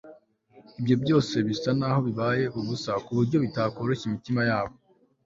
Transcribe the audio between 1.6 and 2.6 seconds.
naho bibaye